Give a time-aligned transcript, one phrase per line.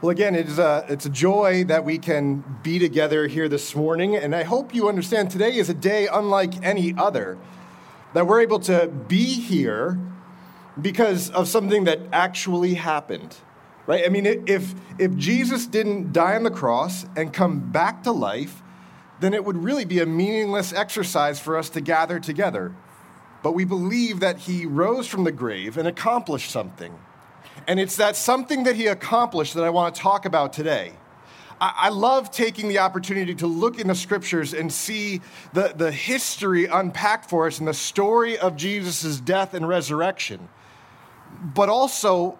[0.00, 3.74] Well, again, it is a, it's a joy that we can be together here this
[3.74, 4.14] morning.
[4.14, 7.36] And I hope you understand today is a day unlike any other.
[8.14, 9.98] That we're able to be here
[10.80, 13.36] because of something that actually happened.
[13.88, 14.04] Right?
[14.06, 18.62] I mean, if, if Jesus didn't die on the cross and come back to life,
[19.18, 22.72] then it would really be a meaningless exercise for us to gather together.
[23.42, 26.96] But we believe that he rose from the grave and accomplished something.
[27.66, 30.92] And it's that something that he accomplished that I want to talk about today.
[31.60, 35.20] I, love taking the opportunity to look in the scriptures and see
[35.52, 40.48] the, the history unpacked for us and the story of Jesus' death and resurrection.
[41.42, 42.38] But also,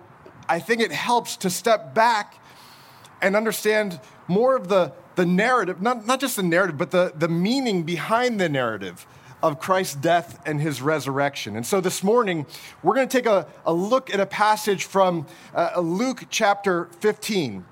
[0.49, 2.41] I think it helps to step back
[3.21, 7.29] and understand more of the, the narrative, not, not just the narrative, but the, the
[7.29, 9.07] meaning behind the narrative
[9.43, 11.57] of Christ's death and his resurrection.
[11.57, 12.47] And so this morning,
[12.83, 17.65] we're going to take a, a look at a passage from uh, Luke chapter 15.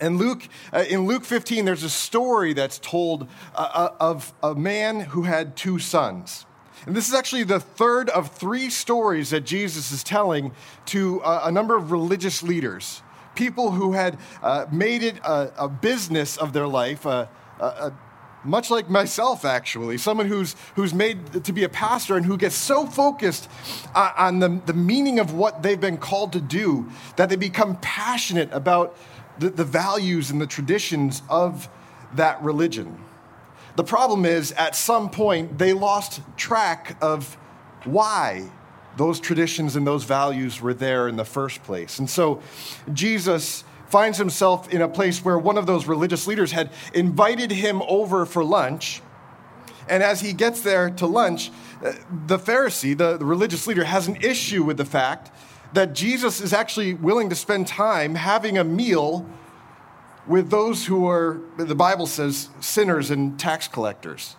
[0.00, 4.54] And Luke, uh, in Luke 15, there's a story that's told uh, uh, of a
[4.54, 6.44] man who had two sons.
[6.84, 10.52] And this is actually the third of three stories that Jesus is telling
[10.86, 13.02] to uh, a number of religious leaders,
[13.34, 17.92] people who had uh, made it a, a, business of their life, a, a,
[18.46, 22.54] much like myself, actually, someone who's, who's made to be a pastor and who gets
[22.54, 23.48] so focused
[23.94, 27.76] uh, on the, the meaning of what they've been called to do that they become
[27.80, 28.96] passionate about
[29.38, 31.68] the, the values and the traditions of
[32.14, 32.98] that religion.
[33.76, 37.36] The problem is, at some point, they lost track of
[37.84, 38.50] why
[38.96, 41.98] those traditions and those values were there in the first place.
[41.98, 42.40] And so,
[42.92, 47.82] Jesus finds himself in a place where one of those religious leaders had invited him
[47.88, 49.02] over for lunch.
[49.88, 51.50] And as he gets there to lunch,
[51.84, 51.92] uh,
[52.26, 55.30] the Pharisee, the, the religious leader, has an issue with the fact
[55.74, 59.28] that Jesus is actually willing to spend time having a meal
[60.26, 64.36] with those who are, the Bible says, sinners and tax collectors.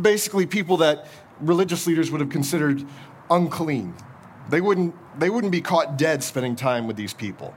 [0.00, 1.06] Basically, people that
[1.40, 2.84] religious leaders would have considered
[3.30, 3.94] unclean.
[4.50, 7.54] They wouldn't, they wouldn't be caught dead spending time with these people.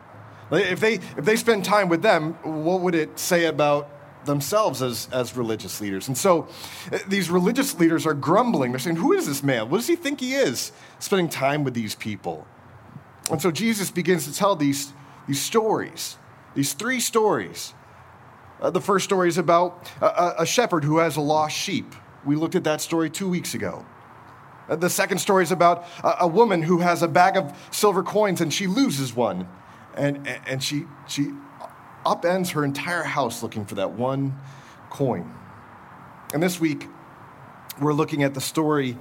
[0.52, 3.90] If they, if they spend time with them, what would it say about
[4.26, 6.08] themselves as, as religious leaders?
[6.08, 6.48] And so
[6.92, 8.72] uh, these religious leaders are grumbling.
[8.72, 9.70] They're saying, Who is this man?
[9.70, 12.48] What does he think he is spending time with these people?
[13.30, 14.92] And so Jesus begins to tell these,
[15.28, 16.18] these stories,
[16.56, 17.74] these three stories.
[18.60, 21.96] Uh, the first story is about a, a, shepherd who has a lost sheep.
[22.26, 23.86] We looked at that story two weeks ago.
[24.68, 28.04] Uh, the second story is about a, a woman who has a bag of silver
[28.04, 29.48] coins and she loses one
[29.96, 31.32] and, and she, she
[32.06, 34.38] upends her entire house looking for that one
[34.90, 35.34] coin.
[36.34, 36.88] And this week,
[37.82, 38.98] we're looking at the story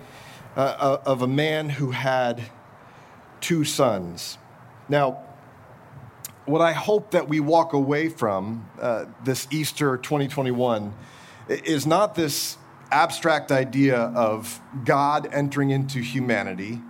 [0.57, 2.43] uh, uh, of a man who had
[3.41, 4.39] two sons.
[4.89, 5.25] Now,
[6.47, 10.95] what I hope that we walk away from uh, this Easter 2021
[11.49, 12.57] is not this
[12.91, 16.81] abstract idea of God entering into humanity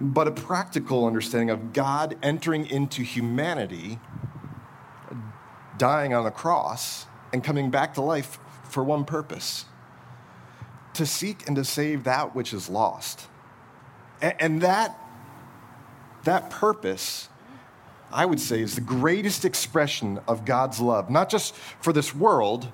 [0.00, 3.98] but a practical understanding of God entering into humanity,
[5.78, 9.66] dying on the cross, and coming back to life for one purpose
[10.94, 13.28] to seek and to save that which is lost.
[14.20, 14.98] And that,
[16.24, 17.28] that purpose,
[18.12, 22.70] I would say, is the greatest expression of God's love, not just for this world,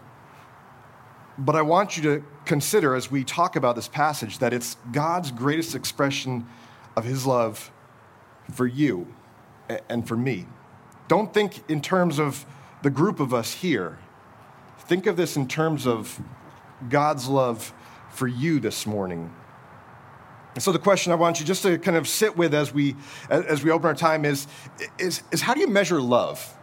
[1.38, 5.30] but I want you to consider as we talk about this passage that it's God's
[5.30, 6.46] greatest expression
[6.98, 7.70] of his love
[8.52, 9.06] for you
[9.88, 10.46] and for me.
[11.06, 12.44] Don't think in terms of
[12.82, 13.98] the group of us here.
[14.80, 16.20] Think of this in terms of
[16.88, 17.72] God's love
[18.10, 19.32] for you this morning.
[20.54, 22.96] And so the question I want you just to kind of sit with as we
[23.30, 24.48] as we open our time is
[24.98, 26.54] is, is how do you measure love?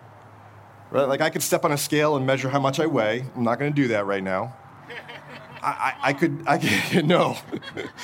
[0.92, 1.08] Right?
[1.08, 3.26] Like I could step on a scale and measure how much I weigh.
[3.36, 4.56] I'm not going to do that right now.
[5.66, 7.38] I, I, could, I could, no.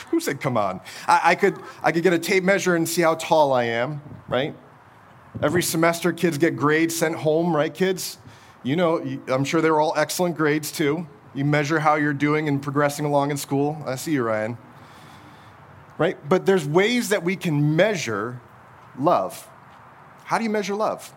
[0.10, 0.82] Who said come on?
[1.08, 4.02] I, I, could, I could get a tape measure and see how tall I am,
[4.28, 4.56] right?
[5.42, 8.18] Every semester, kids get grades sent home, right, kids?
[8.64, 11.08] You know, I'm sure they were all excellent grades too.
[11.34, 13.82] You measure how you're doing and progressing along in school.
[13.86, 14.58] I see you, Ryan.
[15.98, 16.18] Right?
[16.28, 18.42] But there's ways that we can measure
[18.98, 19.48] love.
[20.26, 21.14] How do you measure love?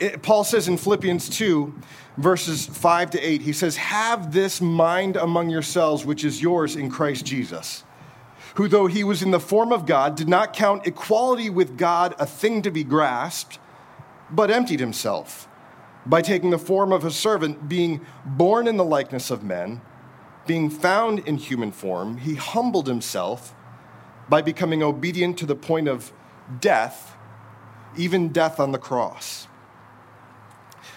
[0.00, 1.74] It, Paul says in Philippians 2,
[2.16, 6.90] verses 5 to 8, he says, Have this mind among yourselves, which is yours in
[6.90, 7.84] Christ Jesus,
[8.54, 12.14] who, though he was in the form of God, did not count equality with God
[12.18, 13.58] a thing to be grasped,
[14.30, 15.48] but emptied himself
[16.06, 19.80] by taking the form of a servant, being born in the likeness of men,
[20.46, 23.54] being found in human form, he humbled himself
[24.28, 26.12] by becoming obedient to the point of
[26.60, 27.16] death,
[27.96, 29.48] even death on the cross.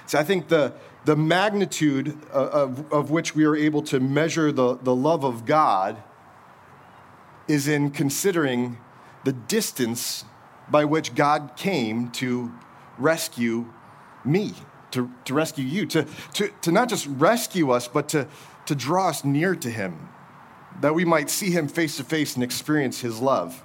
[0.07, 0.73] So I think the,
[1.03, 6.01] the magnitude of, of, which we are able to measure the, the love of God
[7.47, 8.77] is in considering
[9.25, 10.23] the distance
[10.69, 12.51] by which God came to
[12.97, 13.71] rescue
[14.23, 14.53] me,
[14.91, 18.27] to, to rescue you, to, to, to not just rescue us, but to,
[18.65, 20.09] to draw us near to Him,
[20.79, 23.61] that we might see Him face to face and experience His love.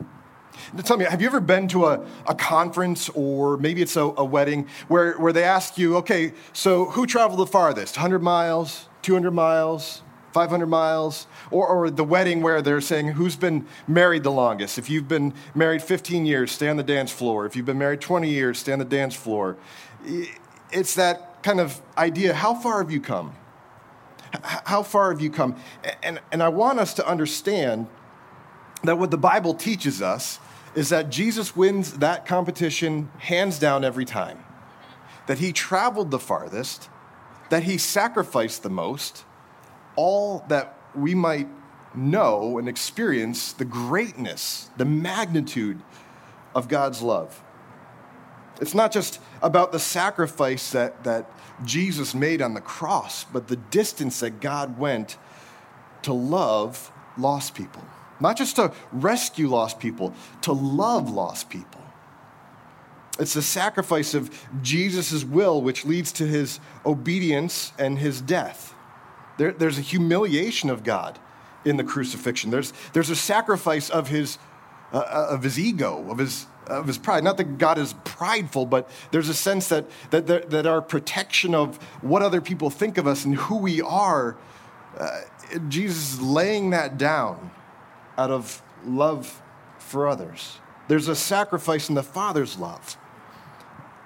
[0.84, 4.24] Tell me, have you ever been to a, a conference or maybe it's a, a
[4.24, 7.96] wedding where, where they ask you, okay, so who traveled the farthest?
[7.96, 10.02] 100 miles, 200 miles,
[10.32, 14.78] 500 miles, or, or the wedding where they're saying who's been married the longest.
[14.78, 17.46] If you've been married 15 years, stay on the dance floor.
[17.46, 19.56] If you've been married 20 years, stay on the dance floor.
[20.70, 23.34] It's that kind of idea how far have you come?
[24.42, 25.56] How far have you come?
[26.02, 27.86] And, and I want us to understand
[28.84, 30.38] that what the Bible teaches us
[30.74, 34.42] is that Jesus wins that competition hands down every time.
[35.26, 36.88] That he traveled the farthest,
[37.50, 39.24] that he sacrificed the most,
[39.94, 41.48] all that we might
[41.94, 45.80] know and experience the greatness, the magnitude
[46.54, 47.42] of God's love.
[48.60, 51.30] It's not just about the sacrifice that, that
[51.64, 55.18] Jesus made on the cross, but the distance that God went
[56.02, 57.82] to love lost people.
[58.22, 61.80] Not just to rescue lost people, to love lost people.
[63.18, 64.30] It's the sacrifice of
[64.62, 68.74] Jesus' will which leads to his obedience and his death.
[69.36, 71.18] There, there's a humiliation of God
[71.64, 72.50] in the crucifixion.
[72.50, 74.38] There's, there's a sacrifice of his,
[74.92, 77.24] uh, uh, of his ego, of his, of his pride.
[77.24, 81.76] Not that God is prideful, but there's a sense that, that, that our protection of
[82.02, 84.36] what other people think of us and who we are,
[84.96, 85.20] uh,
[85.68, 87.50] Jesus is laying that down
[88.18, 89.42] out of love
[89.78, 90.58] for others.
[90.88, 92.96] There's a sacrifice in the Father's love.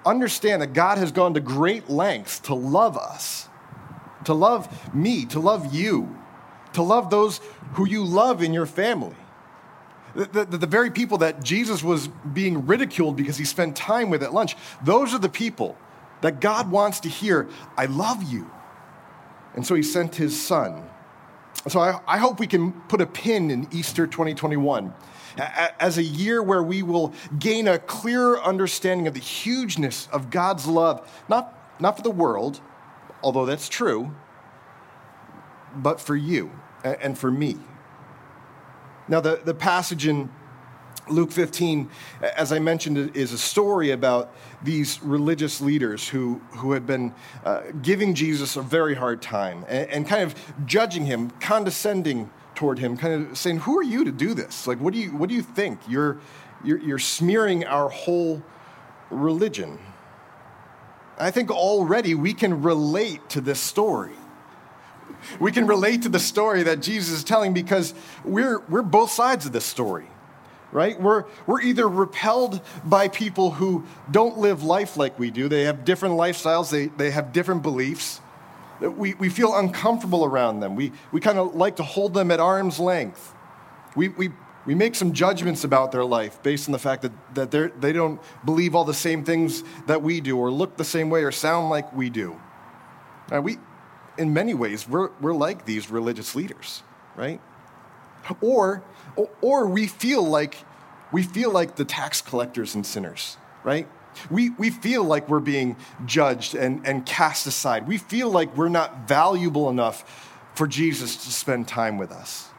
[0.05, 3.47] Understand that God has gone to great lengths to love us
[4.27, 6.13] to love me, to love you,
[6.73, 7.39] to love those
[7.73, 9.15] who you love in your family.
[10.15, 14.23] The, the, the, very people that Jesus was being ridiculed because he spent time with
[14.23, 15.77] at lunch, those are the people
[16.21, 18.51] that God wants to hear, I love you.
[19.55, 20.83] And so he sent his son.
[21.67, 24.93] So I, I hope we can put a pin in Easter 2021
[25.79, 30.65] as a year where we will gain a clearer understanding of the hugeness of God's
[30.65, 32.61] love, not, not for the world,
[33.21, 34.15] although that's true,
[35.75, 36.51] but for you
[36.83, 37.57] and for me.
[39.07, 40.29] Now, the, the passage in
[41.09, 41.89] Luke 15,
[42.21, 44.33] as I mentioned, is a story about
[44.63, 47.13] these religious leaders who, who had been
[47.45, 52.79] uh, giving Jesus a very hard time and, and, kind of judging him, condescending toward
[52.79, 54.67] him, kind of saying, Who are you to do this?
[54.67, 55.79] Like, what do you, what do you think?
[55.87, 56.17] You're,
[56.63, 58.43] you're, you're smearing our whole
[59.09, 59.79] religion.
[61.17, 64.13] I think already we can relate to this story.
[65.39, 67.93] We can relate to the story that Jesus is telling because
[68.23, 70.07] we're, we're both sides of this story,
[70.77, 71.01] right?
[71.01, 75.83] We're, we're either repelled by people who don't live life like we do, they have
[75.83, 78.21] different lifestyles, they, they have different beliefs.
[78.79, 80.75] We, we feel uncomfortable around them.
[80.75, 83.33] We, we kind of like to hold them at arm's length.
[83.95, 84.29] We, we,
[84.67, 88.21] we make some judgments about their life based on the fact that, that they don't
[88.45, 91.71] believe all the same things that we do, or look the same way, or sound
[91.71, 92.39] like we do.
[93.31, 93.57] Now, we,
[94.19, 96.83] in many ways, we're, we're like these religious leaders,
[97.15, 97.41] right?
[98.41, 98.83] Or,
[99.41, 100.57] or we feel like
[101.11, 103.87] we feel like the tax collectors and sinners, right?
[104.31, 107.87] We, we feel like we're being judged and, and cast aside.
[107.87, 112.49] We feel like we're not valuable enough for Jesus to spend time with us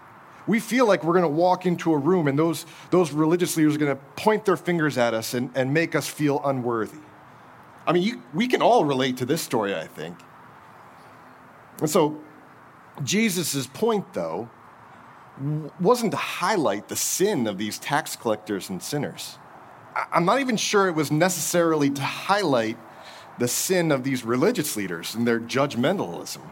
[0.48, 3.76] we feel like we're going to walk into a room and those, those religious leaders
[3.76, 6.98] are going to point their fingers at us and, and make us feel unworthy.
[7.86, 10.16] I mean, you, we can all relate to this story, I think.
[11.80, 12.18] And so,
[13.04, 14.48] Jesus' point, though,
[15.80, 19.38] wasn't to highlight the sin of these tax collectors and sinners.
[20.12, 22.76] I'm not even sure it was necessarily to highlight
[23.38, 26.42] the sin of these religious leaders and their judgmentalism.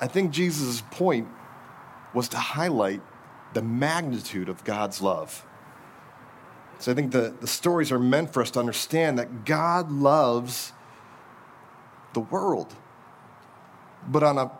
[0.00, 1.28] I think Jesus' point
[2.14, 3.00] was to highlight
[3.54, 5.44] the magnitude of God's love.
[6.78, 10.72] So I think the, the stories are meant for us to understand that God loves
[12.12, 12.74] the world,
[14.06, 14.50] but on a,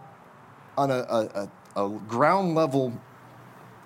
[0.76, 1.50] on a, a, a
[1.86, 3.00] ground level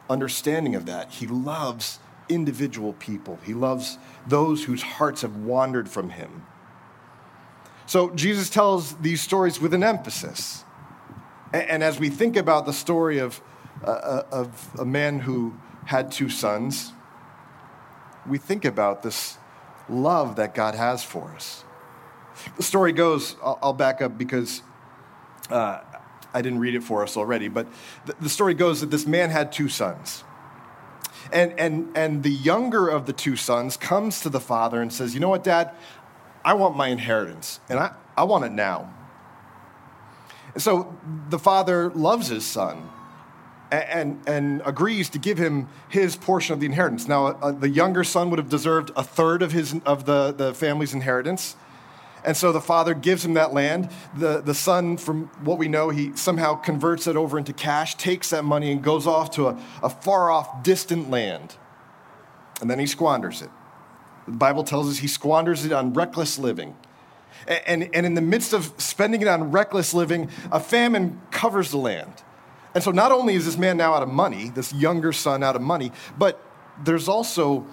[0.09, 3.39] understanding of that, He loves individual people.
[3.45, 6.47] He loves those whose hearts have wandered from Him.
[7.87, 10.65] So Jesus tells these stories with an emphasis.
[11.53, 13.43] And, as we think about the story of
[13.85, 16.93] uh, of a man who had two sons,
[18.27, 19.37] we think about this
[19.89, 21.65] love that God has for us.
[22.57, 24.63] The story goes, I'll, I'll back up because
[25.51, 25.81] uh,
[26.35, 27.67] I didn't read it for us already, but
[28.07, 30.25] the, the story goes that this man had two sons.
[31.33, 35.15] And, and, and the younger of the two sons comes to the father and says,
[35.15, 35.73] You know what, dad?
[36.45, 38.93] I want my inheritance, and I, I want it now.
[40.55, 40.99] And so
[41.31, 42.89] the father loves his son
[43.71, 47.09] and, and, agrees to give him his portion of the inheritance.
[47.09, 50.53] Now, uh, the younger son would have deserved a third of, his, of the, the
[50.53, 51.57] family's inheritance.
[52.25, 53.91] And so the father gives him that land.
[54.17, 58.31] The, the son, from what we know, he somehow converts it over into cash, takes
[58.31, 61.57] that money, and goes off to a, a far off, distant land.
[62.61, 63.51] And then he squanders it.
[64.27, 66.77] The Bible tells us he squanders it on reckless living.
[67.49, 71.79] And, and in the midst of spending it on reckless living, a famine covers the
[71.79, 72.23] land.
[72.75, 75.57] And so not only is this man now out of money, this younger son out
[75.57, 76.41] of money, but
[76.85, 77.67] there's also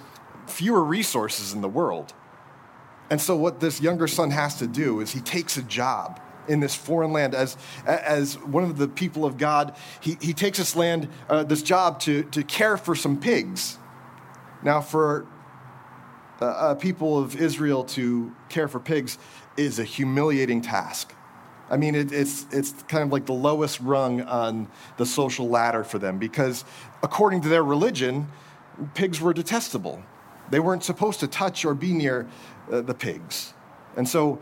[0.48, 2.14] fewer resources in the world.
[3.10, 6.60] And so, what this younger son has to do is he takes a job in
[6.60, 9.76] this foreign land as, as one of the people of God.
[10.02, 13.78] He, he takes this land, uh, this job to, to care for some pigs.
[14.64, 15.26] Now, for
[16.42, 19.18] uh, uh, people of Israel to care for pigs
[19.58, 21.14] is a humiliating task.
[21.70, 25.84] I mean, it, it's, it's kind of like the lowest rung on the social ladder
[25.84, 26.66] for them because,
[27.04, 28.28] according to their religion,
[28.96, 30.02] pigs were detestable.
[30.50, 32.28] They weren't supposed to touch or be near
[32.72, 33.54] uh, the pigs.
[33.96, 34.40] And so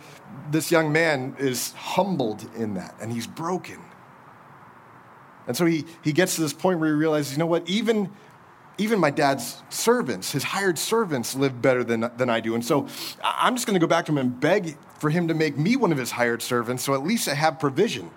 [0.52, 3.80] this young man is humbled in that, and he's broken.
[5.48, 8.12] And so he, he gets to this point where he realizes, you know what, even,
[8.78, 12.54] even my dad's servants, his hired servants, live better than, than I do.
[12.54, 12.88] And so
[13.24, 15.76] I'm just going to go back to him and beg for him to make me
[15.76, 18.12] one of his hired servants so at least I have provision.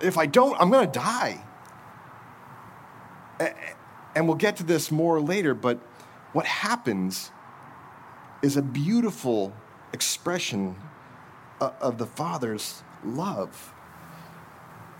[0.00, 1.42] If I don't, I'm going to die.
[4.14, 5.78] And we'll get to this more later, but
[6.32, 7.30] what happens
[8.42, 9.52] is a beautiful
[9.92, 10.76] expression
[11.60, 13.72] uh, of the Father's love.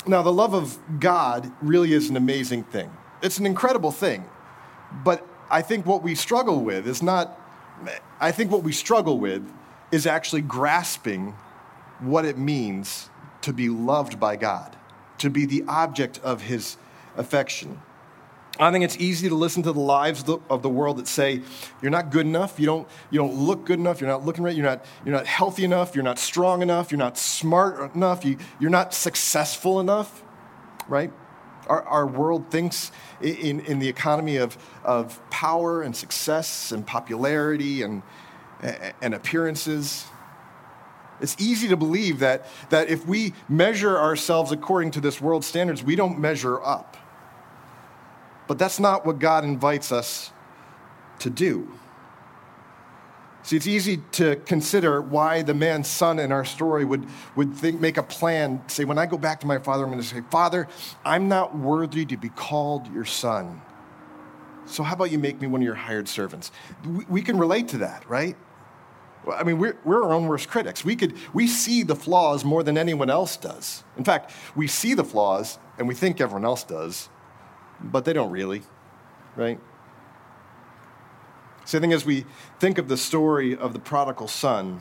[0.07, 2.91] Now, the love of God really is an amazing thing.
[3.23, 4.25] It's an incredible thing.
[5.05, 7.39] But I think what we struggle with is not,
[8.21, 9.47] I think what we struggle with
[9.93, 11.35] is actually grasping
[12.01, 13.11] what it means
[13.43, 14.77] to be loved by God,
[15.19, 16.77] to be the object of His
[17.17, 17.81] affection.
[18.61, 21.43] I think it's easy to listen to the lives of the world that say
[21.81, 24.55] you're not good enough, you don't, you don't look good enough, you're not looking right,
[24.55, 28.37] you're not, you're not healthy enough, you're not strong enough, you're not smart enough, you,
[28.59, 30.25] you're not successful enough,
[30.89, 31.13] right?
[31.69, 37.83] Our, our world thinks in, in the economy of, of power and success and popularity
[37.83, 38.03] and,
[39.01, 40.05] and appearances.
[41.21, 45.83] It's easy to believe that, that if we measure ourselves according to this world standards,
[45.83, 46.97] we don't measure up.
[48.49, 50.33] But that's not what God invites us
[51.21, 51.71] to do.
[53.43, 57.81] See, it's easy to consider why the man's son in our story would, would think,
[57.81, 60.23] make a plan, say, when I go back to my father, I'm going to say,
[60.31, 60.69] Father,
[61.05, 63.63] I'm not worthy to be called your son.
[64.67, 66.51] So how about you make me one of your hired servants?
[66.85, 68.37] We, we can relate to that, right?
[69.33, 70.85] I mean, we're, we're our own worst critics.
[70.85, 73.83] We, could, we see the flaws more than anyone else does.
[73.97, 77.09] In fact, we see the flaws and we think everyone else does,
[77.81, 78.63] but they don't really,
[79.37, 79.59] right?
[81.65, 82.25] So I think as we
[82.59, 84.81] think of the story of the prodigal son,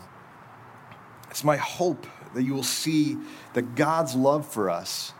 [1.29, 3.17] it's my hope that you will see
[3.53, 5.13] that God's love for us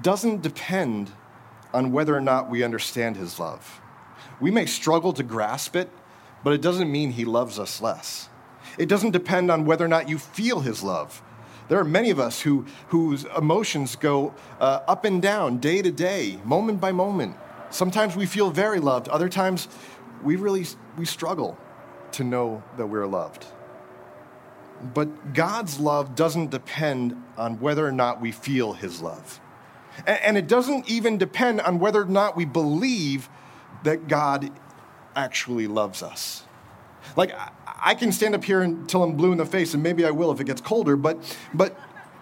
[0.00, 1.12] doesn't depend
[1.72, 3.80] on whether or not we understand his love.
[4.40, 5.90] We may struggle to grasp it,
[6.42, 8.28] but it doesn't mean he loves us less.
[8.78, 11.22] It doesn't depend on whether or not you feel his love.
[11.68, 15.90] There are many of us who, whose emotions go uh, up and down day to
[15.90, 17.36] day, moment by moment.
[17.70, 19.08] Sometimes we feel very loved.
[19.08, 19.68] Other times
[20.22, 21.58] we really we struggle
[22.12, 23.44] to know that we're loved.
[24.94, 29.40] But God's love doesn't depend on whether or not we feel his love.
[30.06, 33.28] And, and it doesn't even depend on whether or not we believe
[33.82, 34.50] that God
[35.14, 36.44] actually loves us.
[37.16, 37.32] Like,
[37.66, 40.30] I can stand up here until I'm blue in the face, and maybe I will
[40.32, 41.18] if it gets colder, but,
[41.54, 41.78] but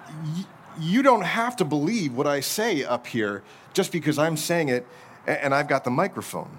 [0.08, 0.44] y-
[0.78, 4.86] you don't have to believe what I say up here just because I'm saying it
[5.26, 6.56] and I've got the microphone.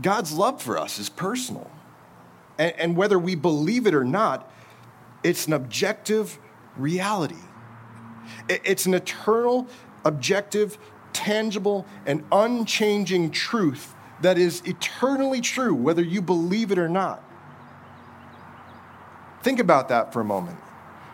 [0.00, 1.70] God's love for us is personal.
[2.58, 4.50] And, and whether we believe it or not,
[5.22, 6.38] it's an objective
[6.76, 7.34] reality.
[8.48, 9.66] It's an eternal,
[10.04, 10.78] objective,
[11.12, 17.22] tangible, and unchanging truth that is eternally true, whether you believe it or not.
[19.42, 20.58] Think about that for a moment.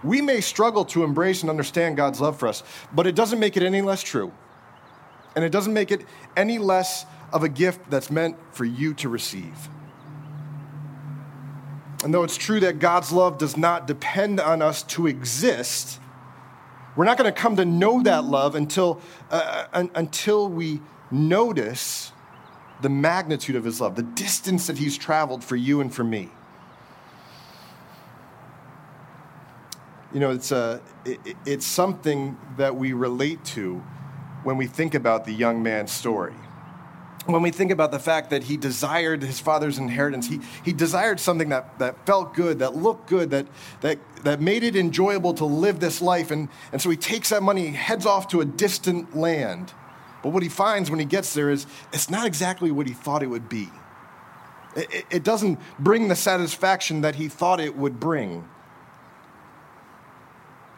[0.02, 3.56] We may struggle to embrace and understand God's love for us, but it doesn't make
[3.56, 4.32] it any less true.
[5.35, 6.04] And it doesn't make it
[6.37, 9.68] any less of a gift that's meant for you to receive.
[12.04, 16.00] And though it's true that God's love does not depend on us to exist,
[16.97, 20.80] we're not going to come to know that love until, uh, un- until we
[21.11, 22.12] notice
[22.83, 26.29] the magnitude of his love, the distance that he's traveled for you and for me.
[30.12, 33.83] You know, it's, uh, a, it, it's something that we relate to
[34.43, 36.35] when we think about the young man's story.
[37.27, 41.21] When we think about the fact that he desired his father's inheritance, he, he desired
[41.21, 43.47] something that, that felt good, that looked good, that,
[43.81, 46.33] that, that made it enjoyable to live this life.
[46.33, 49.73] And, and so he takes that money, he heads off to a distant land.
[50.23, 53.23] But what he finds when he gets there is it's not exactly what he thought
[53.23, 53.69] it would be.
[54.76, 58.49] It, it doesn't bring the satisfaction that he thought it would bring.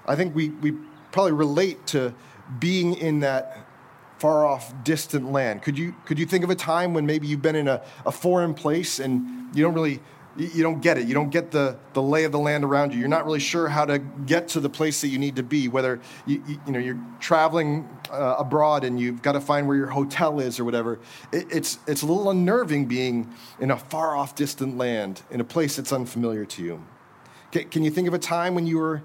[0.06, 0.72] I think we, we
[1.12, 2.14] probably relate to
[2.58, 3.66] being in that
[4.18, 5.62] far off, distant land.
[5.62, 8.12] Could you, could you think of a time when maybe you've been in a, a
[8.12, 10.00] foreign place and you don't really,
[10.36, 11.06] you don't get it.
[11.06, 12.98] You don't get the, the lay of the land around you.
[12.98, 15.68] You're not really sure how to get to the place that you need to be,
[15.68, 19.76] whether you, you, you know, you're traveling uh, abroad and you've got to find where
[19.76, 20.98] your hotel is or whatever.
[21.32, 25.44] It, it's, it's a little unnerving being in a far off, distant land, in a
[25.44, 26.84] place that's unfamiliar to you.
[27.52, 29.02] Can, can you think of a time when you were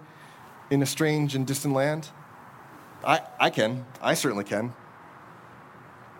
[0.71, 2.09] in a strange and distant land?
[3.05, 3.85] I, I can.
[4.01, 4.73] I certainly can.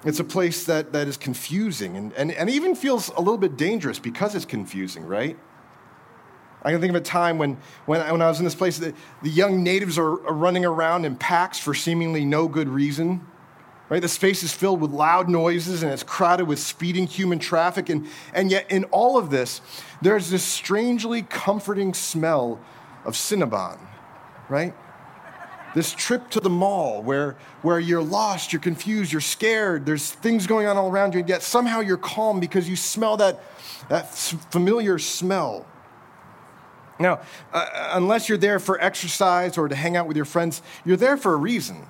[0.06, 3.58] It's a place that, that is confusing and, and, and even feels a little bit
[3.58, 5.38] dangerous because it's confusing, right?
[6.62, 8.94] I can think of a time when, when, when I was in this place, the,
[9.24, 13.26] the young natives are, are running around in packs for seemingly no good reason.
[13.90, 14.02] Right?
[14.02, 17.90] The space is filled with loud noises and it's crowded with speeding human traffic.
[17.90, 19.62] And, and yet, in all of this,
[20.02, 22.60] there's this strangely comforting smell
[23.04, 23.80] of Cinnabon,
[24.48, 24.76] right?
[25.76, 30.48] This trip to the mall where, where you're lost, you're confused, you're scared, there's things
[30.48, 33.40] going on all around you, and yet somehow you're calm because you smell that,
[33.88, 35.66] that familiar smell.
[37.00, 37.22] Now,
[37.54, 41.18] uh, unless you're there for exercise or to hang out with your friends, you're there
[41.18, 41.86] for a reason.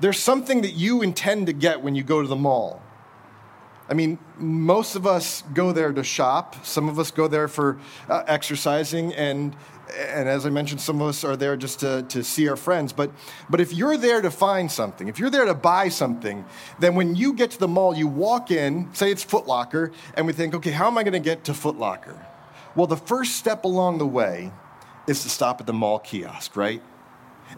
[0.00, 2.82] There's something that you intend to get when you go to the mall.
[3.92, 6.64] I mean, most of us go there to shop.
[6.64, 7.78] Some of us go there for
[8.08, 9.54] uh, exercising, and
[9.94, 12.94] and as I mentioned, some of us are there just to, to see our friends.
[12.94, 13.10] But,
[13.50, 16.46] but if you're there to find something, if you're there to buy something,
[16.78, 20.26] then when you get to the mall, you walk in, say it's Foot Locker, and
[20.26, 22.18] we think, okay, how am I going to get to Foot Locker?
[22.74, 24.52] Well, the first step along the way
[25.06, 26.80] is to stop at the mall kiosk, right?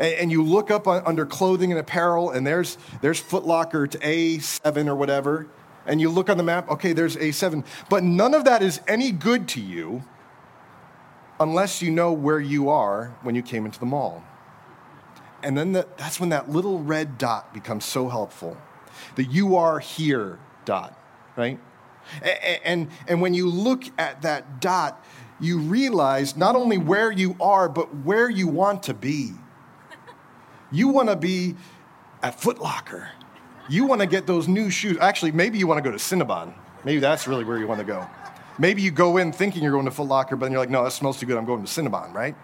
[0.01, 4.89] And, you look up under clothing and apparel, and there's, there's Foot Locker to A7
[4.89, 5.47] or whatever.
[5.87, 7.65] And you look on the map, okay, there's A7.
[7.89, 10.05] But none of that is any good to you
[11.39, 14.23] unless you know where you are when you came into the mall.
[15.43, 18.57] And then the, that's when that little red dot becomes so helpful.
[19.17, 20.99] The you are here dot,
[21.37, 21.59] right?
[22.23, 25.05] And, and, and when you look at that dot,
[25.41, 29.33] you realize not only where you are, but where you want to be.
[30.71, 31.57] You want to be
[32.23, 33.11] at Foot Locker.
[33.69, 34.99] You want to get those new shoes.
[35.01, 36.53] Actually, maybe you want to go to Cinnabon.
[36.85, 38.07] Maybe that's really where you want to go.
[38.59, 40.85] Maybe you go in thinking you're going to Foot Locker, but then you're like, no,
[40.85, 41.37] that smells too good.
[41.37, 42.37] I'm going to Cinnabon, right?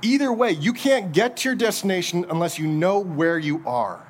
[0.00, 4.06] Either way, you can't get to your destination unless you know where you are.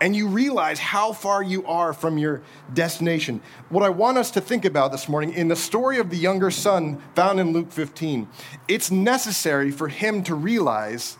[0.00, 3.40] And you realize how far you are from your destination.
[3.68, 6.50] What I want us to think about this morning in the story of the younger
[6.50, 8.28] son found in Luke 15,
[8.66, 11.18] it's necessary for him to realize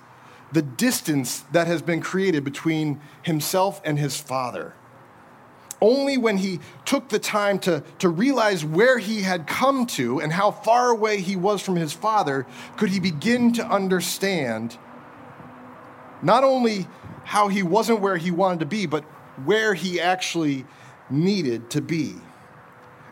[0.53, 4.75] the distance that has been created between himself and his father
[5.81, 10.33] only when he took the time to, to realize where he had come to and
[10.33, 14.77] how far away he was from his father could he begin to understand
[16.23, 16.87] not only
[17.25, 19.05] how he wasn't where he wanted to be, but
[19.45, 20.67] where he actually
[21.09, 22.15] needed to be.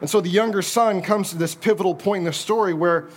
[0.00, 3.08] And so the younger son comes to this pivotal point in the story where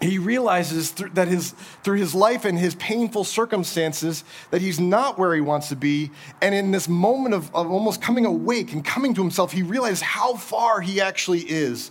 [0.00, 5.34] he realizes that his, through his life and his painful circumstances that he's not where
[5.34, 6.10] he wants to be.
[6.42, 10.02] And in this moment of, of almost coming awake and coming to himself he realizes
[10.02, 11.90] how far he actually is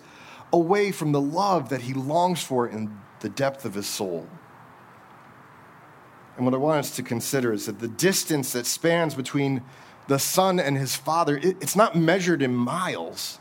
[0.54, 4.28] away from the love that he longs for in the depth of his soul.
[6.38, 9.64] And what i want us to consider is that the distance that spans between
[10.08, 13.40] the son and his father it, it's not measured in miles.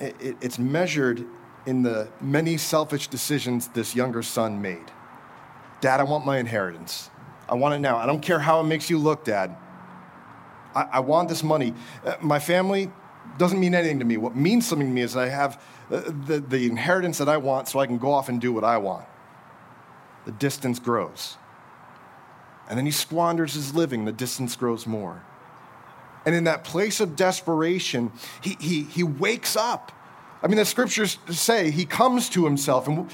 [0.00, 1.24] It, it, it's measured
[1.66, 4.90] in the many selfish decisions this younger son made.
[5.80, 7.10] Dad, I want my inheritance.
[7.48, 7.96] I want it now.
[7.96, 9.56] I don't care how it makes you look, Dad.
[10.74, 11.74] I, I want this money.
[12.04, 12.90] Uh, my family
[13.38, 14.16] doesn't mean anything to me.
[14.16, 17.36] What means something to me is that I have uh, the, the inheritance that I
[17.36, 19.04] want so I can go off and do what I want.
[20.24, 21.36] The distance grows.
[22.68, 25.22] And then he squanders his living, the distance grows more.
[26.24, 29.92] And in that place of desperation, he, he, he wakes up
[30.42, 32.88] I mean, the scriptures say he comes to himself.
[32.88, 33.10] And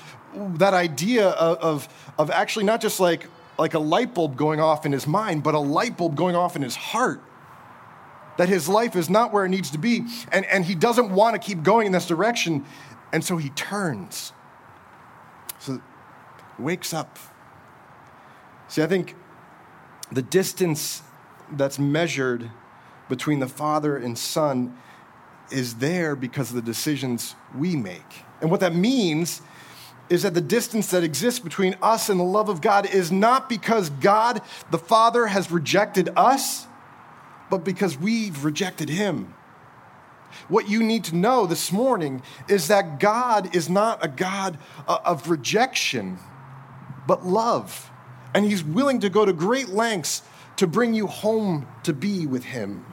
[0.59, 3.27] that idea of, of, of actually not just like,
[3.59, 6.57] like a light bulb going off in his mind, but a light bulb going off
[6.57, 7.23] in his heart.
[8.39, 10.07] That his life is not where it needs to be.
[10.33, 12.65] And, and he doesn't want to keep going in this direction.
[13.13, 14.33] And so he turns.
[15.59, 15.81] So
[16.59, 17.19] wakes up.
[18.69, 19.15] See, I think
[20.11, 21.03] the distance
[21.53, 22.51] that's measured
[23.09, 24.77] between the Father and Son
[25.53, 28.25] is there because of the decisions we make.
[28.41, 29.43] And what that means
[30.09, 33.49] is that the distance that exists between us and the love of God is not
[33.49, 36.67] because God, the Father, has rejected us,
[37.51, 39.35] but because we've rejected Him.
[40.49, 44.99] What you need to know this morning is that God is not a God uh,
[45.05, 46.19] of rejection,
[47.07, 47.91] but love.
[48.35, 50.23] And He's willing to go to great lengths
[50.57, 52.85] to bring you home to be with Him.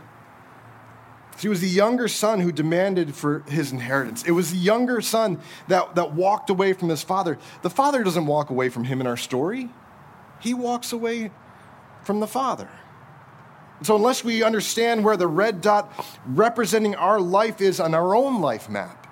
[1.39, 4.23] He was the younger son who demanded for his inheritance.
[4.23, 7.38] It was the younger son that, that walked away from his father.
[7.62, 9.69] The father doesn't walk away from him in our story,
[10.41, 11.32] he walks away
[12.04, 12.69] from the father.
[13.82, 18.41] So, unless we understand where the red dot representing our life is on our own
[18.41, 19.08] life map,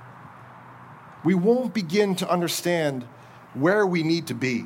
[1.24, 3.08] we won't begin to understand
[3.54, 4.66] where we need to be.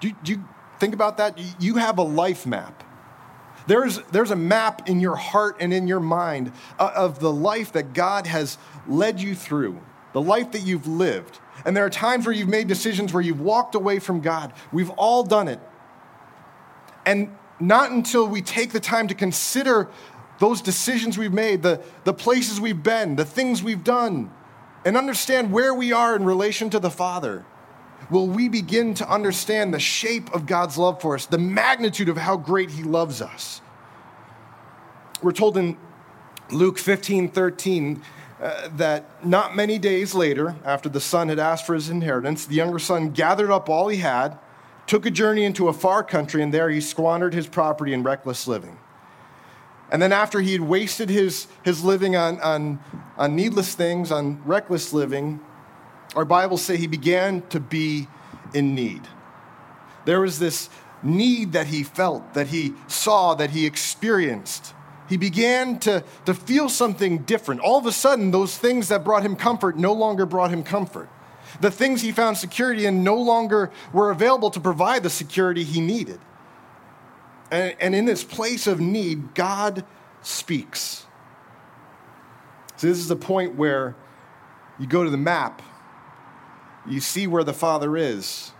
[0.00, 0.44] Do do you
[0.78, 1.40] think about that?
[1.60, 2.84] You have a life map.
[3.68, 7.72] There's, there's a map in your heart and in your mind uh, of the life
[7.72, 8.56] that God has
[8.88, 9.78] led you through,
[10.14, 11.38] the life that you've lived.
[11.66, 14.54] And there are times where you've made decisions where you've walked away from God.
[14.72, 15.60] We've all done it.
[17.04, 19.90] And not until we take the time to consider
[20.38, 24.30] those decisions we've made, the, the places we've been, the things we've done,
[24.86, 27.44] and understand where we are in relation to the Father,
[28.10, 32.16] will we begin to understand the shape of God's love for us, the magnitude of
[32.16, 33.60] how great He loves us.
[35.22, 35.76] We're told in
[36.50, 38.02] Luke 15 13
[38.40, 42.54] uh, that not many days later, after the son had asked for his inheritance, the
[42.54, 44.38] younger son gathered up all he had,
[44.86, 48.46] took a journey into a far country, and there he squandered his property in reckless
[48.46, 48.78] living.
[49.90, 52.78] And then, after he had wasted his, his living on, on,
[53.16, 55.40] on needless things, on reckless living,
[56.14, 58.08] our Bibles say he began to be
[58.54, 59.02] in need.
[60.04, 60.70] There was this
[61.02, 64.74] need that he felt, that he saw, that he experienced.
[65.08, 67.60] He began to, to feel something different.
[67.60, 71.08] All of a sudden, those things that brought him comfort no longer brought him comfort.
[71.60, 75.80] The things he found security in no longer were available to provide the security he
[75.80, 76.20] needed.
[77.50, 79.84] And, and in this place of need, God
[80.22, 81.06] speaks.
[82.76, 83.96] So, this is the point where
[84.78, 85.62] you go to the map
[86.90, 88.52] you see where the Father is,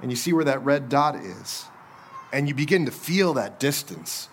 [0.00, 1.64] and you see where that red dot is,
[2.32, 4.28] and you begin to feel that distance.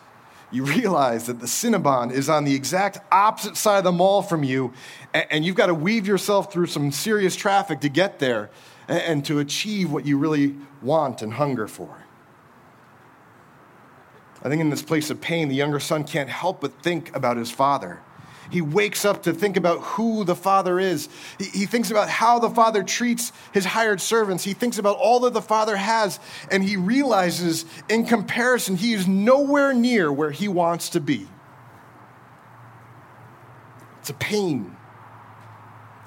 [0.51, 4.43] You realize that the Cinnabon is on the exact opposite side of the mall from
[4.43, 4.73] you,
[5.13, 8.49] and you've got to weave yourself through some serious traffic to get there
[8.88, 12.03] and to achieve what you really want and hunger for.
[14.41, 17.38] I think in this place of pain, the younger son can't help but think about
[17.38, 17.99] his father.
[18.49, 21.07] He wakes up to think about who the Father is.
[21.38, 24.43] He, he thinks about how the Father treats his hired servants.
[24.43, 29.07] He thinks about all that the Father has, and he realizes in comparison, he is
[29.07, 31.27] nowhere near where he wants to be.
[33.99, 34.75] It's a pain,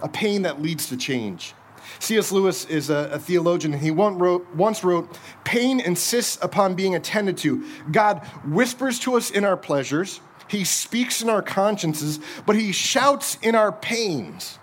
[0.03, 1.55] a pain that leads to change.
[1.99, 2.33] C.S.
[2.33, 7.37] Lewis is a, a, theologian, and he wrote, once wrote Pain insists upon being attended
[7.39, 7.65] to.
[7.91, 13.39] God whispers to us in our pleasures he speaks in our consciences, but he shouts
[13.43, 14.59] in our pains.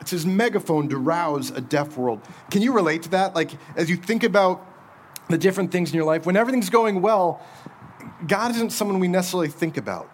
[0.00, 2.20] It's his megaphone to rouse a deaf world.
[2.50, 3.34] Can you relate to that?
[3.34, 4.64] Like, as you think about
[5.28, 7.42] the different things in your life, when everything's going well,
[8.26, 10.10] God isn't someone we necessarily think about,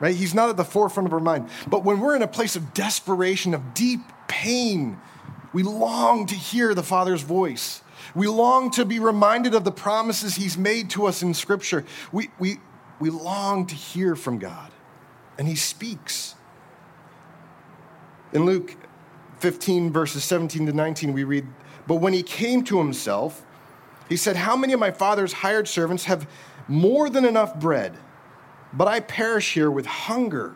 [0.00, 0.14] right?
[0.14, 1.48] He's not at the forefront of our mind.
[1.68, 4.98] But when we're in a place of desperation, of deep pain,
[5.52, 7.82] we long to hear the Father's voice.
[8.14, 11.84] We long to be reminded of the promises He's made to us in Scripture.
[12.12, 12.58] We, we,
[12.98, 14.70] we long to hear from God,
[15.38, 16.34] and He speaks.
[18.32, 18.76] In Luke
[19.38, 21.46] 15, verses 17 to 19, we read,
[21.86, 23.44] But when he came to himself,
[24.08, 26.28] he said, How many of my father's hired servants have
[26.68, 27.96] more than enough bread,
[28.72, 30.54] but I perish here with hunger?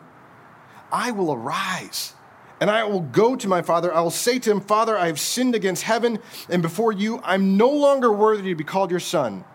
[0.91, 2.13] I will arise
[2.59, 3.93] and I will go to my father.
[3.93, 7.19] I will say to him, Father, I have sinned against heaven and before you.
[7.23, 9.45] I'm no longer worthy to be called your son.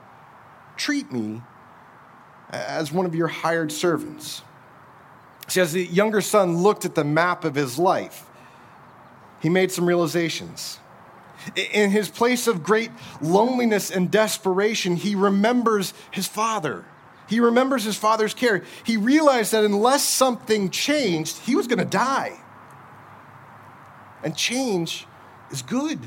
[0.77, 1.43] Treat me
[2.51, 4.43] as one of your hired servants.
[5.49, 8.27] See, as the younger son looked at the map of his life,
[9.41, 10.79] he made some realizations.
[11.73, 16.85] In his place of great loneliness and desperation, he remembers his father.
[17.29, 18.65] He remembers his father's care.
[18.85, 22.39] He realized that unless something changed, he was going to die.
[24.25, 25.07] And change
[25.51, 26.01] is good.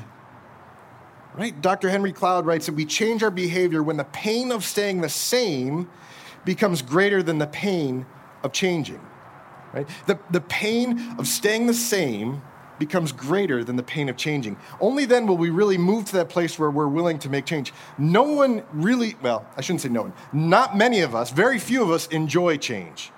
[1.34, 1.58] Right?
[1.60, 1.88] Dr.
[1.88, 5.88] Henry Cloud writes that we change our behavior when the pain of staying the same
[6.44, 8.06] becomes greater than the pain
[8.42, 9.00] of changing.
[9.72, 9.88] Right?
[10.06, 12.42] The, the pain of staying the same
[12.78, 14.56] becomes greater than the pain of changing.
[14.80, 17.72] Only then will we really move to that place where we're willing to make change.
[17.98, 21.82] No one really, well, I shouldn't say no one, not many of us, very few
[21.82, 23.12] of us enjoy change.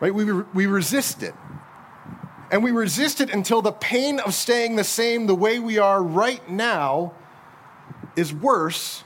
[0.00, 0.12] Right?
[0.12, 1.34] We, we resist it.
[2.50, 6.02] And we resist it until the pain of staying the same the way we are
[6.02, 7.14] right now
[8.16, 9.04] is worse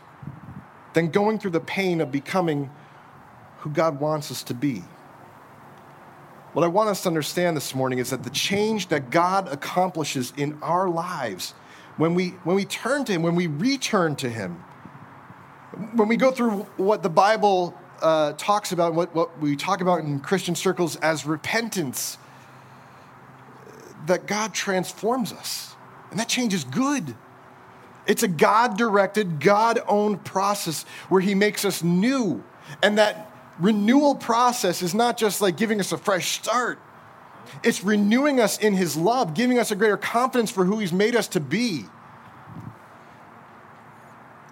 [0.97, 2.71] than going through the pain of becoming
[3.59, 4.83] who God wants us to be.
[6.55, 10.33] What I want us to understand this morning is that the change that God accomplishes
[10.39, 11.53] in our lives
[11.99, 14.65] when we, when we turn to Him, when we return to Him,
[15.93, 20.01] when we go through what the Bible uh, talks about, what, what we talk about
[20.01, 22.17] in Christian circles as repentance,
[24.07, 25.75] that God transforms us.
[26.11, 27.15] And that change is good.
[28.07, 32.43] It's a God directed, God owned process where He makes us new.
[32.83, 36.79] And that renewal process is not just like giving us a fresh start,
[37.63, 41.17] it's renewing us in His love, giving us a greater confidence for who He's made
[41.17, 41.85] us to be.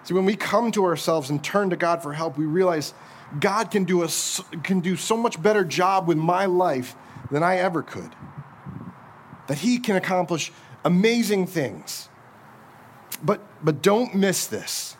[0.03, 2.93] See, when we come to ourselves and turn to God for help, we realize
[3.39, 4.07] God can do, a,
[4.63, 6.95] can do so much better job with my life
[7.31, 8.15] than I ever could.
[9.47, 10.51] That He can accomplish
[10.83, 12.09] amazing things.
[13.25, 14.95] But, but don't miss this.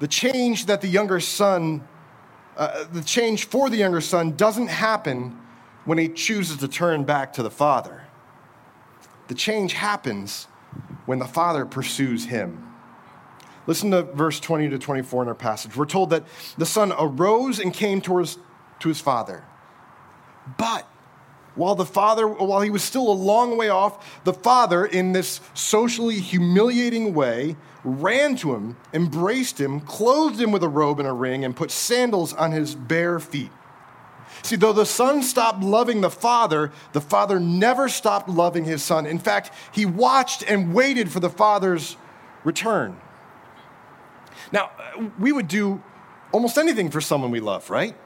[0.00, 1.86] The change that the younger son
[2.56, 5.38] uh, the change for the younger son doesn't happen
[5.84, 8.04] when he chooses to turn back to the father.
[9.28, 10.44] The change happens
[11.04, 12.62] when the father pursues him.
[13.66, 15.76] Listen to verse 20 to 24 in our passage.
[15.76, 16.24] We're told that
[16.56, 18.38] the son arose and came towards
[18.80, 19.44] to his father.
[20.56, 20.88] But
[21.56, 25.40] while the father, while he was still a long way off, the father, in this
[25.54, 31.12] socially humiliating way, ran to him, embraced him, clothed him with a robe and a
[31.12, 33.50] ring, and put sandals on his bare feet.
[34.42, 39.06] See, though the son stopped loving the father, the father never stopped loving his son.
[39.06, 41.96] In fact, he watched and waited for the father's
[42.44, 43.00] return.
[44.52, 44.70] Now,
[45.18, 45.82] we would do
[46.32, 47.96] almost anything for someone we love, right?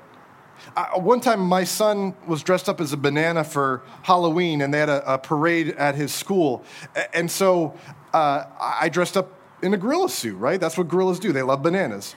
[0.77, 4.79] Uh, one time, my son was dressed up as a banana for Halloween, and they
[4.79, 6.65] had a, a parade at his school.
[7.13, 7.75] And so
[8.13, 10.61] uh, I dressed up in a gorilla suit, right?
[10.61, 11.33] That's what gorillas do.
[11.33, 12.15] They love bananas.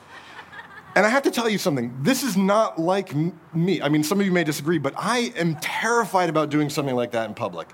[0.95, 1.95] And I have to tell you something.
[2.01, 3.13] This is not like
[3.53, 3.81] me.
[3.81, 7.11] I mean, some of you may disagree, but I am terrified about doing something like
[7.11, 7.69] that in public.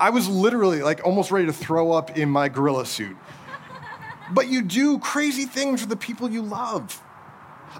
[0.00, 3.16] I was literally like almost ready to throw up in my gorilla suit.
[4.32, 7.00] But you do crazy things for the people you love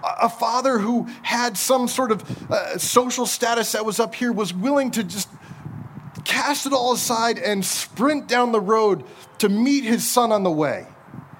[0.03, 4.53] a father who had some sort of uh, social status that was up here was
[4.53, 5.29] willing to just
[6.25, 9.03] cast it all aside and sprint down the road
[9.39, 10.85] to meet his son on the way.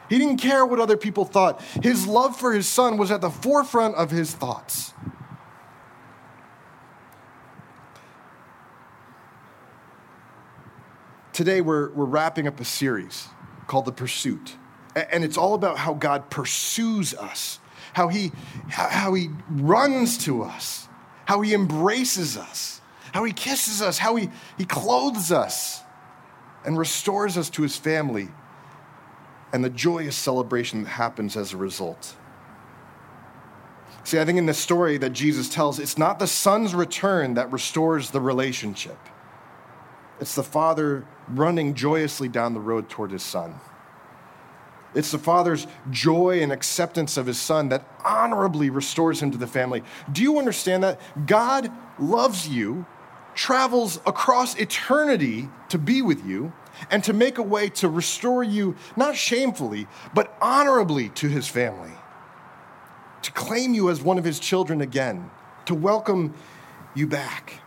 [0.09, 1.61] He didn't care what other people thought.
[1.83, 4.93] His love for his son was at the forefront of his thoughts.
[11.33, 13.27] Today, we're, we're wrapping up a series
[13.67, 14.55] called The Pursuit.
[14.95, 17.59] And it's all about how God pursues us
[17.97, 18.31] how he,
[18.69, 20.87] how he runs to us,
[21.25, 22.79] how he embraces us,
[23.11, 25.81] how he kisses us, how he, he clothes us
[26.63, 28.27] and restores us to his family,
[29.51, 32.15] and the joyous celebration that happens as a result.
[34.03, 37.51] See, I think in the story that Jesus tells, it's not the son's return that
[37.51, 38.99] restores the relationship.
[40.19, 43.55] It's the father running joyously down the road toward his son.
[44.97, 49.45] It's the father's joy and acceptance of his son that honorably restores him to the
[49.45, 49.83] family.
[50.11, 50.99] Do you understand that?
[51.27, 52.87] God loves you,
[53.35, 56.51] travels across eternity to be with you,
[56.89, 61.93] and to make a way to restore you, not shamefully, but honorably to his family.
[63.21, 65.29] To claim you as one of his children again,
[65.65, 66.33] to welcome
[66.95, 67.61] you back.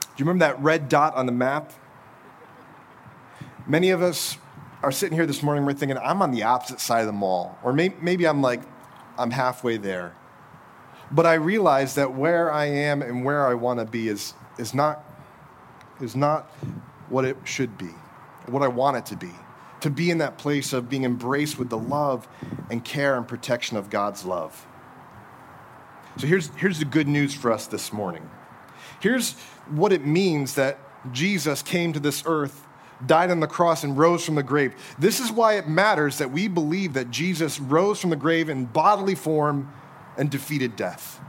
[0.00, 1.72] Do you remember that red dot on the map?
[3.68, 4.36] Many of us
[4.84, 7.58] are sitting here this morning, we're thinking, I'm on the opposite side of the mall.
[7.62, 8.60] Or maybe, maybe I'm like,
[9.18, 10.14] I'm halfway there.
[11.10, 14.74] But I realize that where I am and where I want to be is, is,
[14.74, 15.02] not,
[16.02, 16.50] is not
[17.08, 17.90] what it should be,
[18.46, 19.30] what I want it to be.
[19.80, 22.28] To be in that place of being embraced with the love
[22.70, 24.66] and care and protection of God's love.
[26.18, 28.28] So here's, here's the good news for us this morning.
[29.00, 29.32] Here's
[29.70, 30.78] what it means that
[31.12, 32.63] Jesus came to this earth
[33.06, 34.74] died on the cross, and rose from the grave.
[34.98, 38.66] This is why it matters that we believe that Jesus rose from the grave in
[38.66, 39.72] bodily form
[40.16, 41.20] and defeated death.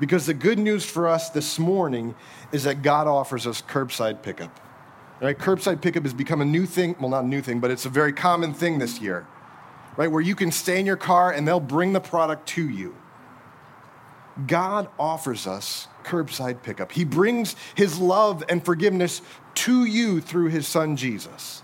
[0.00, 2.14] Because the good news for us this morning
[2.52, 4.60] is that God offers us curbside pickup.
[5.20, 5.36] Right?
[5.36, 6.94] Curbside pickup has become a new thing.
[7.00, 9.26] Well, not a new thing, but it's a very common thing this year.
[9.96, 10.06] Right?
[10.10, 12.94] Where you can stay in your car and they'll bring the product to you.
[14.46, 16.92] God offers us curbside pickup.
[16.92, 19.20] He brings his love and forgiveness
[19.58, 21.62] to you through his son Jesus.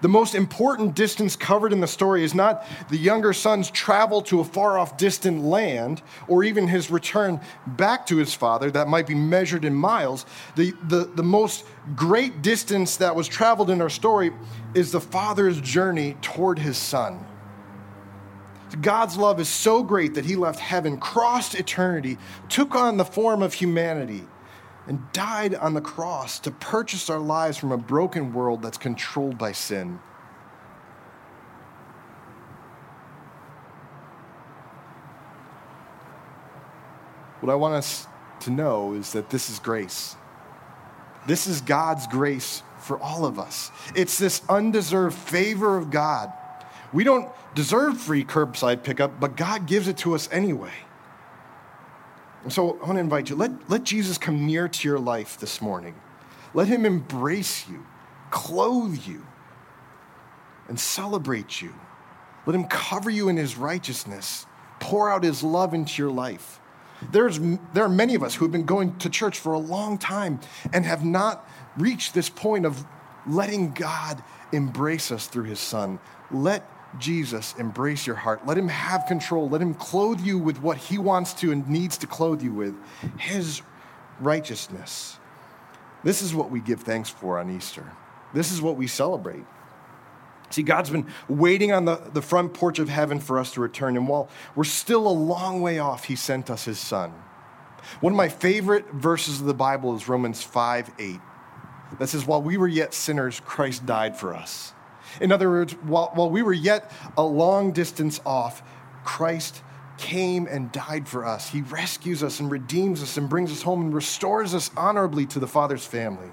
[0.00, 4.40] The most important distance covered in the story is not the younger son's travel to
[4.40, 9.06] a far off distant land or even his return back to his father that might
[9.06, 10.26] be measured in miles.
[10.56, 11.64] The, the, the most
[11.94, 14.32] great distance that was traveled in our story
[14.74, 17.24] is the father's journey toward his son.
[18.80, 22.18] God's love is so great that he left heaven, crossed eternity,
[22.48, 24.24] took on the form of humanity
[24.86, 29.38] and died on the cross to purchase our lives from a broken world that's controlled
[29.38, 29.98] by sin.
[37.40, 38.06] What I want us
[38.40, 40.16] to know is that this is grace.
[41.26, 43.70] This is God's grace for all of us.
[43.94, 46.32] It's this undeserved favor of God.
[46.92, 50.72] We don't deserve free curbside pickup, but God gives it to us anyway.
[52.42, 55.38] And so I want to invite you let, let Jesus come near to your life
[55.38, 55.94] this morning.
[56.54, 57.86] Let him embrace you,
[58.30, 59.26] clothe you,
[60.68, 61.74] and celebrate you.
[62.46, 64.46] Let him cover you in his righteousness,
[64.80, 66.60] pour out his love into your life.
[67.10, 67.38] There's,
[67.72, 70.40] there are many of us who have been going to church for a long time
[70.72, 72.84] and have not reached this point of
[73.26, 75.98] letting God embrace us through his son.
[76.30, 78.46] Let Jesus embrace your heart.
[78.46, 79.48] Let him have control.
[79.48, 82.74] Let him clothe you with what he wants to and needs to clothe you with
[83.18, 83.62] his
[84.20, 85.18] righteousness.
[86.04, 87.90] This is what we give thanks for on Easter.
[88.34, 89.44] This is what we celebrate.
[90.50, 93.96] See, God's been waiting on the, the front porch of heaven for us to return.
[93.96, 97.14] And while we're still a long way off, he sent us his son.
[98.00, 101.20] One of my favorite verses of the Bible is Romans 5 8.
[101.98, 104.72] That says, While we were yet sinners, Christ died for us.
[105.20, 108.62] In other words, while, while we were yet a long distance off,
[109.04, 109.62] Christ
[109.98, 111.48] came and died for us.
[111.48, 115.38] He rescues us and redeems us and brings us home and restores us honorably to
[115.38, 116.30] the Father's family.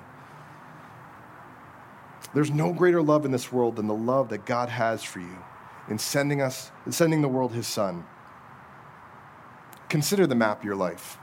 [2.33, 5.37] There's no greater love in this world than the love that God has for you
[5.89, 8.05] in sending us, in sending the world his son.
[9.89, 11.17] Consider the map of your life.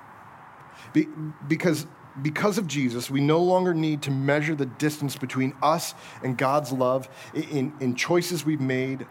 [0.93, 1.07] Be,
[1.47, 1.87] because
[2.23, 6.73] because of Jesus, we no longer need to measure the distance between us and God's
[6.73, 9.07] love in, in choices we've made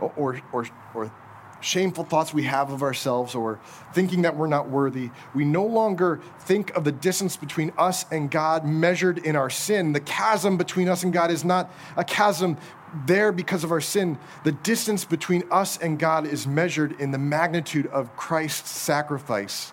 [0.00, 1.12] or, or, or
[1.60, 3.60] shameful thoughts we have of ourselves or
[3.94, 5.10] thinking that we're not worthy.
[5.34, 9.92] We no longer think of the distance between us and God measured in our sin.
[9.92, 12.58] The chasm between us and God is not a chasm
[13.06, 14.18] there because of our sin.
[14.44, 19.72] The distance between us and God is measured in the magnitude of Christ's sacrifice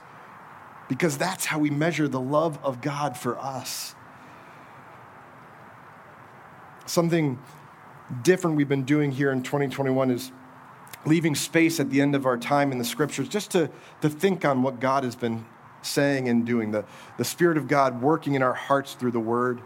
[0.90, 3.96] because that's how we measure the love of God for us.
[6.86, 7.40] Something
[8.24, 10.32] different we've been doing here in 2021 is
[11.06, 13.70] leaving space at the end of our time in the scriptures just to,
[14.02, 15.46] to think on what God has been
[15.84, 16.84] saying and doing, the,
[17.18, 19.62] the Spirit of God working in our hearts through the Word.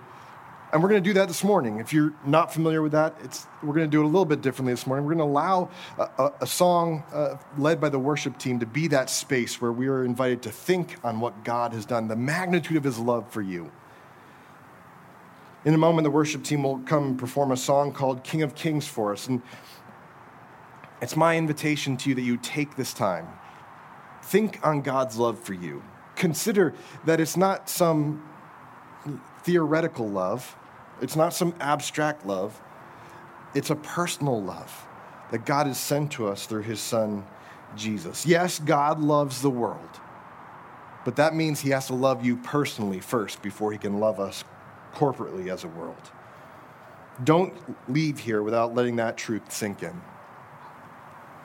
[0.73, 1.79] And we're going to do that this morning.
[1.79, 4.41] If you're not familiar with that, it's, we're going to do it a little bit
[4.41, 5.05] differently this morning.
[5.05, 8.65] We're going to allow a, a, a song uh, led by the worship team to
[8.65, 12.15] be that space where we are invited to think on what God has done, the
[12.15, 13.71] magnitude of his love for you.
[15.63, 18.55] In a moment, the worship team will come and perform a song called King of
[18.55, 19.27] Kings for us.
[19.27, 19.43] And
[21.03, 23.27] it's my invitation to you that you take this time.
[24.23, 25.83] Think on God's love for you.
[26.15, 26.73] Consider
[27.05, 28.27] that it's not some
[29.43, 30.55] theoretical love
[31.01, 32.59] it's not some abstract love,
[33.53, 34.87] it's a personal love
[35.31, 37.25] that God has sent to us through his son,
[37.75, 38.25] Jesus.
[38.25, 39.99] Yes, God loves the world,
[41.05, 44.43] but that means he has to love you personally first before he can love us
[44.93, 46.11] corporately as a world.
[47.23, 47.53] Don't
[47.89, 50.01] leave here without letting that truth sink in.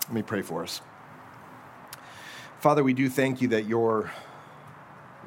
[0.07, 0.81] Let me pray for us.
[2.61, 4.11] Father, we do thank you that your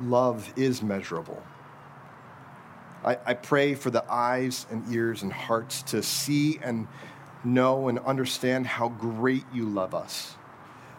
[0.02, 1.42] love is measurable.
[3.04, 6.88] I, I pray for the eyes and ears and hearts to see and
[7.44, 10.36] know and understand how great you love us.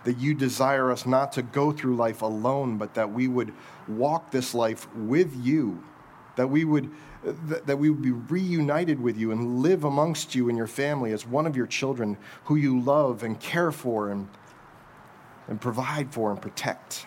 [0.05, 3.53] That you desire us not to go through life alone, but that we would
[3.87, 5.83] walk this life with you,
[6.35, 6.91] that we would,
[7.23, 11.25] that, we would be reunited with you and live amongst you and your family as
[11.25, 14.29] one of your children who you love and care for and,
[15.47, 17.07] and provide for and protect.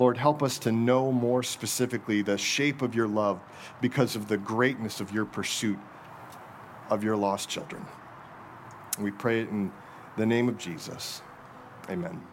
[0.00, 3.38] Lord, help us to know more specifically the shape of your love
[3.82, 5.78] because of the greatness of your pursuit
[6.88, 7.84] of your lost children.
[8.98, 9.70] We pray it in
[10.16, 11.20] the name of Jesus.
[11.90, 12.29] Amen.